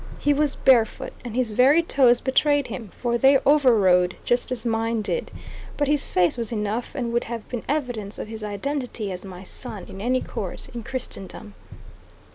[0.17, 5.03] He was barefoot; and his very toes betrayed him, for they "overrode" just as mine
[5.03, 5.29] did;
[5.77, 9.43] but his face was enough and would have been evidence of his identity as my
[9.43, 11.53] son in any court in Christendom.